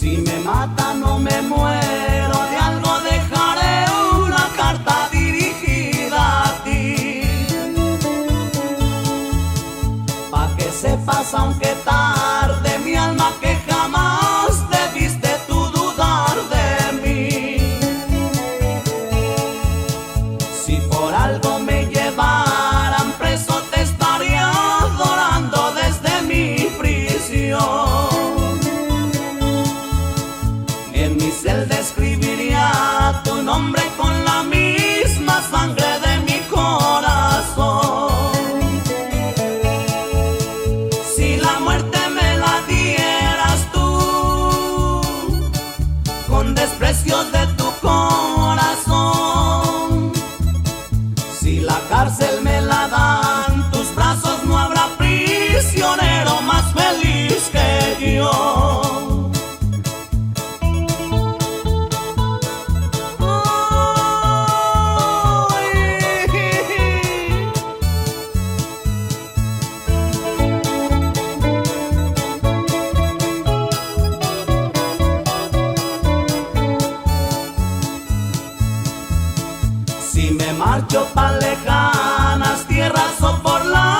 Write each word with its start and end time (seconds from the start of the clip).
Si 0.00 0.16
me 0.16 0.38
mata 0.38 0.94
no 0.94 1.18
me 1.18 1.42
muero, 1.42 2.38
de 2.50 2.56
algo 2.56 3.00
dejaré 3.00 3.84
una 4.24 4.48
carta 4.56 5.10
dirigida 5.12 6.44
a 6.44 6.64
ti. 6.64 7.20
Pa' 10.30 10.56
que 10.56 10.72
sepas 10.72 11.34
aunque 11.34 11.74
me 80.52 80.58
marcho 80.58 81.06
pa' 81.14 81.32
lejanas 81.32 82.64
tierras 82.66 83.22
o 83.22 83.40
por 83.42 83.64
la 83.66 83.99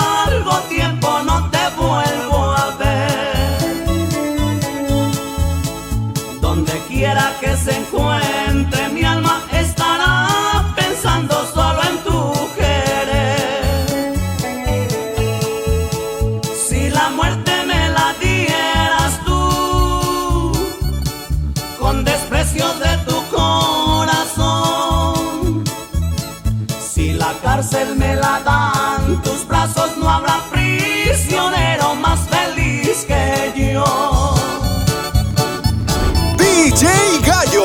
Gallo. 36.81 37.63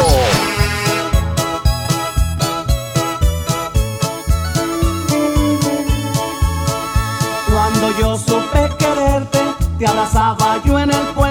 Cuando 7.51 7.99
yo 7.99 8.19
supe 8.19 8.77
quererte, 8.79 9.39
te 9.79 9.87
abrazaba 9.87 10.61
yo 10.65 10.79
en 10.79 10.91
el 10.91 11.07
pueblo 11.15 11.26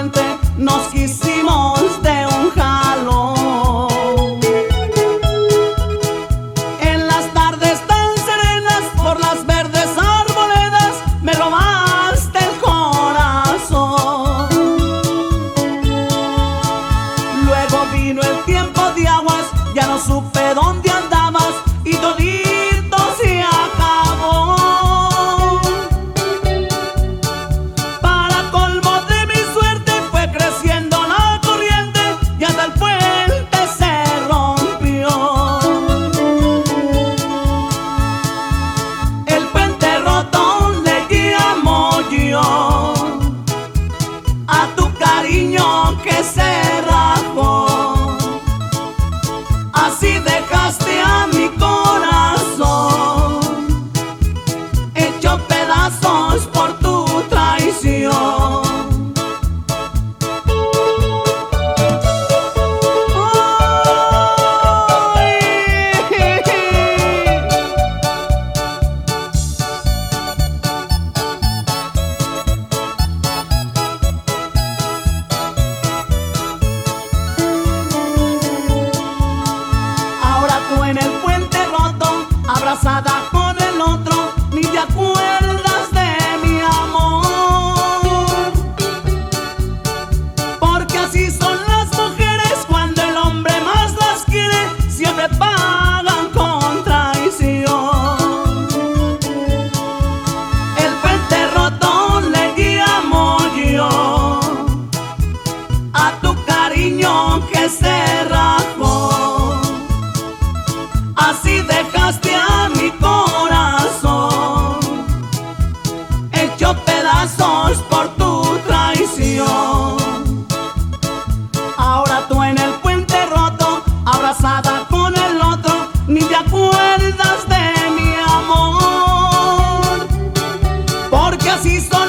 así 131.56 131.80
son 131.80 132.05